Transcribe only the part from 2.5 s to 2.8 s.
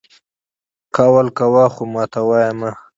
مه!